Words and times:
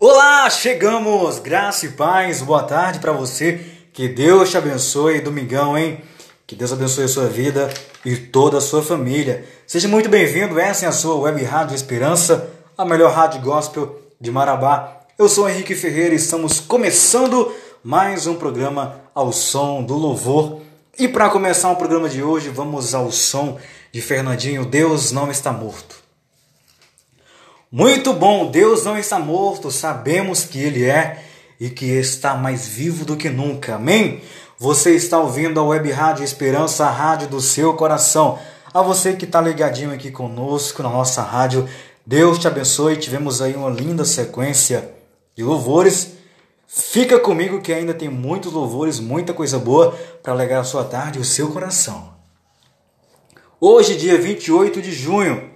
Olá, 0.00 0.48
chegamos! 0.48 1.40
Graça 1.40 1.86
e 1.86 1.88
paz, 1.88 2.40
boa 2.40 2.62
tarde 2.62 3.00
para 3.00 3.10
você. 3.10 3.60
Que 3.92 4.06
Deus 4.06 4.48
te 4.48 4.56
abençoe, 4.56 5.20
domingão, 5.20 5.76
hein? 5.76 6.00
Que 6.46 6.54
Deus 6.54 6.72
abençoe 6.72 7.02
a 7.02 7.08
sua 7.08 7.26
vida 7.26 7.68
e 8.04 8.16
toda 8.16 8.58
a 8.58 8.60
sua 8.60 8.80
família. 8.80 9.44
Seja 9.66 9.88
muito 9.88 10.08
bem-vindo, 10.08 10.60
essa 10.60 10.84
é 10.84 10.88
a 10.88 10.92
sua 10.92 11.16
Web 11.16 11.42
Rádio 11.42 11.74
Esperança, 11.74 12.48
a 12.78 12.84
melhor 12.84 13.12
rádio 13.12 13.40
gospel 13.40 14.00
de 14.20 14.30
Marabá. 14.30 15.00
Eu 15.18 15.28
sou 15.28 15.50
Henrique 15.50 15.74
Ferreira 15.74 16.14
e 16.14 16.16
estamos 16.16 16.60
começando 16.60 17.52
mais 17.82 18.28
um 18.28 18.36
programa 18.36 19.00
ao 19.12 19.32
som 19.32 19.82
do 19.82 19.94
louvor. 19.94 20.60
E 20.96 21.08
para 21.08 21.28
começar 21.28 21.72
o 21.72 21.76
programa 21.76 22.08
de 22.08 22.22
hoje, 22.22 22.50
vamos 22.50 22.94
ao 22.94 23.10
som 23.10 23.58
de 23.90 24.00
Fernandinho, 24.00 24.64
Deus 24.64 25.10
não 25.10 25.28
está 25.28 25.52
morto. 25.52 26.07
Muito 27.70 28.14
bom, 28.14 28.50
Deus 28.50 28.84
não 28.84 28.96
está 28.96 29.18
morto, 29.18 29.70
sabemos 29.70 30.42
que 30.42 30.58
Ele 30.58 30.84
é 30.84 31.22
e 31.60 31.68
que 31.68 31.84
está 31.84 32.34
mais 32.34 32.66
vivo 32.66 33.04
do 33.04 33.14
que 33.14 33.28
nunca. 33.28 33.74
Amém? 33.74 34.22
Você 34.58 34.94
está 34.94 35.18
ouvindo 35.18 35.60
a 35.60 35.62
Web 35.62 35.90
Rádio 35.90 36.24
Esperança, 36.24 36.86
a 36.86 36.90
rádio 36.90 37.28
do 37.28 37.42
seu 37.42 37.74
coração. 37.74 38.38
A 38.72 38.80
você 38.80 39.12
que 39.12 39.26
está 39.26 39.38
ligadinho 39.40 39.92
aqui 39.92 40.10
conosco 40.10 40.82
na 40.82 40.88
nossa 40.88 41.20
rádio, 41.20 41.68
Deus 42.06 42.38
te 42.38 42.48
abençoe. 42.48 42.96
Tivemos 42.96 43.42
aí 43.42 43.54
uma 43.54 43.68
linda 43.68 44.02
sequência 44.02 44.90
de 45.36 45.44
louvores. 45.44 46.12
Fica 46.66 47.20
comigo 47.20 47.60
que 47.60 47.72
ainda 47.72 47.92
tem 47.92 48.08
muitos 48.08 48.50
louvores, 48.50 48.98
muita 48.98 49.34
coisa 49.34 49.58
boa 49.58 49.94
para 50.22 50.32
alegar 50.32 50.60
a 50.60 50.64
sua 50.64 50.84
tarde 50.84 51.18
e 51.18 51.22
o 51.22 51.24
seu 51.24 51.50
coração. 51.50 52.14
Hoje, 53.60 53.94
dia 53.94 54.18
28 54.18 54.80
de 54.80 54.92
junho, 54.92 55.47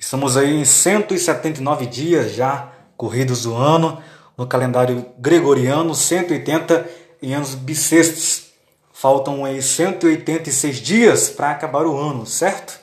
Estamos 0.00 0.36
aí 0.36 0.54
em 0.54 0.64
179 0.64 1.84
dias 1.86 2.32
já 2.32 2.72
corridos 2.96 3.42
do 3.42 3.54
ano, 3.56 4.00
no 4.36 4.46
calendário 4.46 5.04
gregoriano, 5.18 5.92
180 5.92 6.88
em 7.20 7.34
anos 7.34 7.56
bissextos. 7.56 8.44
Faltam 8.92 9.44
aí 9.44 9.60
186 9.60 10.76
dias 10.76 11.28
para 11.28 11.50
acabar 11.50 11.84
o 11.84 11.98
ano, 11.98 12.24
certo? 12.24 12.78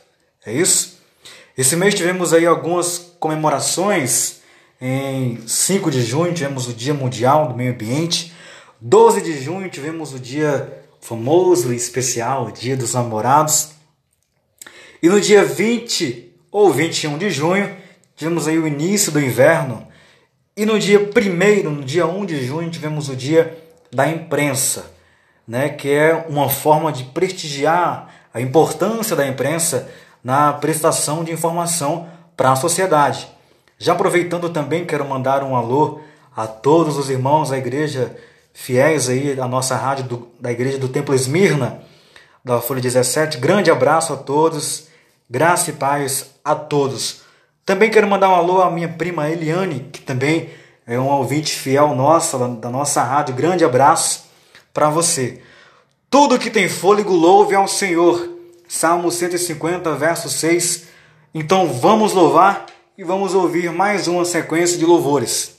É 0.45 0.51
isso? 0.51 0.99
Esse 1.57 1.77
mês 1.77 1.95
tivemos 1.95 2.33
aí 2.33 2.45
algumas 2.45 2.97
comemorações. 3.17 4.41
Em 4.79 5.39
5 5.47 5.89
de 5.89 6.03
junho 6.03 6.33
tivemos 6.33 6.67
o 6.67 6.73
Dia 6.73 6.93
Mundial 6.93 7.47
do 7.47 7.55
Meio 7.55 7.71
Ambiente. 7.71 8.33
12 8.81 9.21
de 9.21 9.41
junho 9.41 9.69
tivemos 9.69 10.13
o 10.13 10.19
dia 10.19 10.83
famoso 10.99 11.71
e 11.71 11.77
especial, 11.77 12.47
o 12.47 12.51
Dia 12.51 12.75
dos 12.75 12.93
Namorados. 12.93 13.69
E 15.01 15.07
no 15.07 15.21
dia 15.21 15.45
20 15.45 16.34
ou 16.55 16.71
21 16.71 17.17
de 17.17 17.29
junho, 17.29 17.69
tivemos 18.15 18.47
aí 18.47 18.57
o 18.57 18.65
início 18.65 19.11
do 19.11 19.19
inverno. 19.19 19.85
E 20.55 20.65
no 20.65 20.79
dia 20.79 20.97
1 20.97 21.69
no 21.69 21.83
dia 21.83 22.07
1 22.07 22.25
de 22.25 22.45
junho, 22.45 22.69
tivemos 22.69 23.09
o 23.09 23.15
dia 23.15 23.61
da 23.91 24.07
imprensa, 24.07 24.89
né, 25.45 25.67
que 25.67 25.91
é 25.91 26.25
uma 26.29 26.47
forma 26.47 26.93
de 26.93 27.03
prestigiar 27.03 28.07
a 28.33 28.39
importância 28.39 29.17
da 29.17 29.27
imprensa 29.27 29.89
na 30.23 30.53
prestação 30.53 31.25
de 31.25 31.33
informação 31.33 32.07
para 32.37 32.53
a 32.53 32.55
sociedade. 32.55 33.27
Já 33.77 33.91
aproveitando 33.91 34.49
também, 34.49 34.85
quero 34.85 35.03
mandar 35.03 35.43
um 35.43 35.57
alô 35.57 35.99
a 36.33 36.47
todos 36.47 36.97
os 36.97 37.09
irmãos 37.09 37.49
da 37.49 37.57
igreja 37.57 38.15
fiéis 38.53 39.09
aí 39.09 39.35
da 39.35 39.45
nossa 39.45 39.75
rádio 39.75 40.05
do, 40.05 40.27
da 40.39 40.53
igreja 40.53 40.77
do 40.77 40.87
Templo 40.87 41.13
Esmirna, 41.13 41.81
da 42.45 42.61
Folha 42.61 42.79
17. 42.79 43.39
Grande 43.39 43.69
abraço 43.69 44.13
a 44.13 44.15
todos 44.15 44.94
Graça 45.29 45.71
e 45.71 45.73
paz 45.73 46.31
a 46.43 46.53
todos. 46.53 47.21
Também 47.65 47.89
quero 47.89 48.07
mandar 48.07 48.29
um 48.29 48.35
alô 48.35 48.61
à 48.61 48.69
minha 48.69 48.89
prima 48.89 49.29
Eliane, 49.29 49.89
que 49.91 50.01
também 50.01 50.51
é 50.85 50.99
um 50.99 51.07
ouvinte 51.07 51.55
fiel 51.55 51.95
nossa, 51.95 52.37
da 52.47 52.69
nossa 52.69 53.01
rádio. 53.01 53.33
Grande 53.33 53.65
abraço 53.65 54.25
para 54.71 54.89
você. 54.89 55.41
Tudo 56.09 56.37
que 56.37 56.51
tem 56.51 56.69
fôlego, 56.69 57.11
louve 57.11 57.55
ao 57.55 57.67
Senhor. 57.67 58.29
Salmo 58.67 59.09
150, 59.09 59.95
verso 59.95 60.29
6. 60.29 60.85
Então 61.33 61.73
vamos 61.73 62.13
louvar 62.13 62.67
e 62.97 63.03
vamos 63.03 63.33
ouvir 63.33 63.71
mais 63.71 64.07
uma 64.07 64.25
sequência 64.25 64.77
de 64.77 64.85
louvores. 64.85 65.55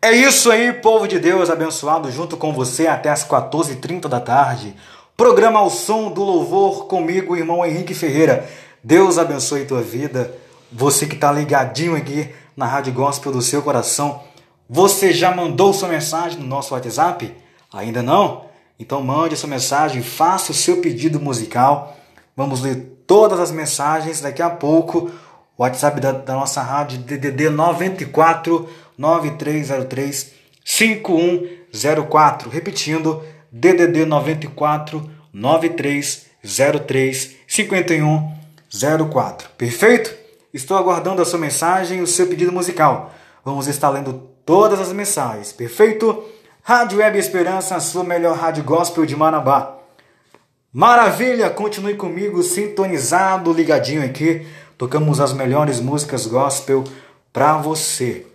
É 0.00 0.12
isso 0.12 0.50
aí, 0.50 0.72
povo 0.72 1.08
de 1.08 1.18
Deus 1.18 1.50
abençoado, 1.50 2.10
junto 2.12 2.36
com 2.36 2.52
você 2.52 2.86
até 2.86 3.08
as 3.08 3.26
14h30 3.26 4.06
da 4.06 4.20
tarde. 4.20 4.76
Programa 5.16 5.60
ao 5.60 5.70
som 5.70 6.10
do 6.10 6.24
louvor 6.24 6.86
comigo, 6.86 7.36
irmão 7.36 7.64
Henrique 7.64 7.94
Ferreira. 7.94 8.50
Deus 8.82 9.16
abençoe 9.16 9.64
tua 9.64 9.80
vida. 9.80 10.36
Você 10.72 11.06
que 11.06 11.14
está 11.14 11.30
ligadinho 11.30 11.94
aqui 11.94 12.34
na 12.56 12.66
Rádio 12.66 12.92
Gospel 12.92 13.30
do 13.30 13.40
seu 13.40 13.62
coração. 13.62 14.20
Você 14.68 15.12
já 15.12 15.32
mandou 15.32 15.72
sua 15.72 15.88
mensagem 15.88 16.40
no 16.40 16.46
nosso 16.48 16.74
WhatsApp? 16.74 17.32
Ainda 17.72 18.02
não? 18.02 18.46
Então 18.76 19.00
mande 19.04 19.36
sua 19.36 19.48
mensagem, 19.48 20.02
faça 20.02 20.50
o 20.50 20.54
seu 20.54 20.78
pedido 20.78 21.20
musical. 21.20 21.96
Vamos 22.36 22.60
ler 22.60 23.04
todas 23.06 23.38
as 23.38 23.52
mensagens 23.52 24.20
daqui 24.20 24.42
a 24.42 24.50
pouco. 24.50 25.12
O 25.56 25.62
WhatsApp 25.62 26.00
da, 26.00 26.10
da 26.10 26.34
nossa 26.34 26.60
rádio 26.60 26.98
DDD 26.98 27.50
94 27.50 28.68
9303 28.98 30.32
5104. 30.64 32.50
Repetindo, 32.50 33.22
DDD 33.56 34.04
94 34.04 35.08
9303 35.32 37.36
5104. 37.46 39.48
Perfeito? 39.56 40.12
Estou 40.52 40.76
aguardando 40.76 41.22
a 41.22 41.24
sua 41.24 41.38
mensagem 41.38 42.00
e 42.00 42.02
o 42.02 42.06
seu 42.06 42.26
pedido 42.26 42.50
musical. 42.50 43.14
Vamos 43.44 43.68
estar 43.68 43.90
lendo 43.90 44.28
todas 44.44 44.80
as 44.80 44.92
mensagens. 44.92 45.52
Perfeito? 45.52 46.24
Rádio 46.64 46.98
Web 46.98 47.16
Esperança, 47.16 47.76
a 47.76 47.80
sua 47.80 48.02
melhor 48.02 48.36
rádio 48.36 48.64
gospel 48.64 49.06
de 49.06 49.14
Marabá. 49.14 49.78
Maravilha! 50.72 51.48
Continue 51.48 51.94
comigo, 51.94 52.42
sintonizado, 52.42 53.52
ligadinho 53.52 54.04
aqui. 54.04 54.44
Tocamos 54.76 55.20
as 55.20 55.32
melhores 55.32 55.78
músicas 55.78 56.26
gospel 56.26 56.82
para 57.32 57.56
você. 57.58 58.26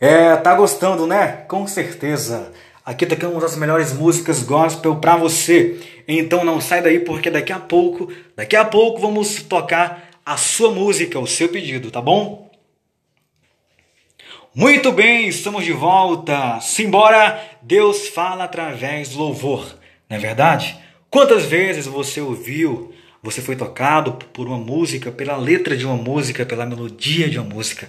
É, 0.00 0.34
tá 0.36 0.54
gostando, 0.54 1.06
né? 1.06 1.44
Com 1.46 1.66
certeza. 1.66 2.50
Aqui 2.84 3.06
tocamos 3.06 3.44
as 3.44 3.56
melhores 3.56 3.92
músicas 3.92 4.42
gospel 4.42 4.96
para 4.96 5.16
você. 5.16 5.80
Então 6.08 6.44
não 6.44 6.60
sai 6.60 6.82
daí 6.82 6.98
porque 6.98 7.30
daqui 7.30 7.52
a 7.52 7.60
pouco, 7.60 8.12
daqui 8.34 8.56
a 8.56 8.64
pouco 8.64 9.00
vamos 9.00 9.42
tocar 9.42 10.10
a 10.26 10.36
sua 10.36 10.72
música, 10.72 11.18
o 11.18 11.26
seu 11.26 11.48
pedido, 11.48 11.90
tá 11.90 12.00
bom? 12.00 12.50
Muito 14.54 14.90
bem, 14.92 15.28
estamos 15.28 15.64
de 15.64 15.72
volta. 15.72 16.60
Simbora, 16.60 17.40
Deus 17.62 18.08
fala 18.08 18.44
através 18.44 19.10
do 19.10 19.18
louvor, 19.18 19.78
não 20.10 20.16
é 20.16 20.20
verdade? 20.20 20.76
Quantas 21.08 21.44
vezes 21.44 21.86
você 21.86 22.20
ouviu, 22.20 22.92
você 23.22 23.40
foi 23.40 23.54
tocado 23.54 24.14
por 24.32 24.46
uma 24.46 24.58
música, 24.58 25.12
pela 25.12 25.36
letra 25.36 25.76
de 25.76 25.86
uma 25.86 25.96
música, 25.96 26.44
pela 26.44 26.66
melodia 26.66 27.30
de 27.30 27.38
uma 27.38 27.48
música? 27.48 27.88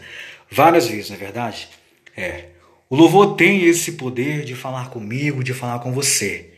Várias 0.50 0.88
vezes, 0.88 1.10
não 1.10 1.18
é 1.18 1.20
verdade? 1.20 1.68
É. 2.16 2.53
O 2.94 2.96
louvor 2.96 3.34
tem 3.36 3.66
esse 3.66 3.94
poder 3.94 4.46
de 4.46 4.54
falar 4.54 4.92
comigo, 4.92 5.44
de 5.44 5.52
falar 5.52 5.80
com 5.80 5.92
você. 5.92 6.52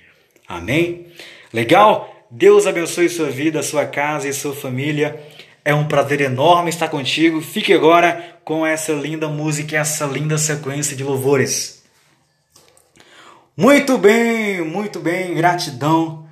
Amém? 0.46 1.08
Legal? 1.54 2.14
Deus 2.30 2.68
abençoe 2.68 3.08
sua 3.08 3.30
vida, 3.30 3.64
sua 3.64 3.86
casa 3.86 4.28
e 4.28 4.34
sua 4.34 4.54
família. 4.54 5.18
É 5.64 5.74
um 5.74 5.88
prazer 5.88 6.20
enorme 6.20 6.70
estar 6.70 6.90
contigo. 6.90 7.40
Fique 7.40 7.72
agora 7.72 8.38
com 8.44 8.66
essa 8.66 8.92
linda 8.92 9.30
música 9.30 9.76
e 9.76 9.78
essa 9.78 10.06
linda 10.06 10.38
sequência 10.38 10.94
de 10.94 11.06
louvores. 11.06 11.82
Muito 13.56 13.98
bem, 13.98 14.60
muito 14.60 15.00
bem, 15.00 15.34
gratidão. 15.36 16.28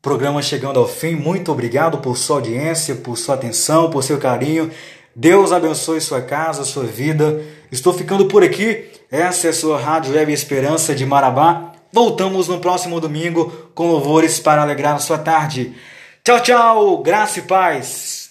Programa 0.00 0.40
chegando 0.40 0.78
ao 0.78 0.88
fim. 0.88 1.14
Muito 1.14 1.52
obrigado 1.52 1.98
por 1.98 2.16
sua 2.16 2.36
audiência, 2.36 2.94
por 2.94 3.18
sua 3.18 3.34
atenção, 3.34 3.90
por 3.90 4.02
seu 4.02 4.18
carinho. 4.18 4.70
Deus 5.14 5.52
abençoe 5.52 6.00
sua 6.00 6.22
casa, 6.22 6.64
sua 6.64 6.84
vida. 6.84 7.44
Estou 7.72 7.94
ficando 7.94 8.26
por 8.26 8.44
aqui. 8.44 8.84
Essa 9.10 9.46
é 9.46 9.50
a 9.50 9.54
sua 9.54 9.80
Rádio 9.80 10.12
Web 10.12 10.30
Esperança 10.30 10.94
de 10.94 11.06
Marabá. 11.06 11.72
Voltamos 11.90 12.46
no 12.46 12.60
próximo 12.60 13.00
domingo 13.00 13.50
com 13.74 13.86
louvores 13.86 14.38
para 14.38 14.60
alegrar 14.60 14.94
a 14.94 14.98
sua 14.98 15.16
tarde. 15.16 15.74
Tchau, 16.22 16.40
tchau, 16.40 17.02
graça 17.02 17.38
e 17.38 17.42
paz. 17.42 18.21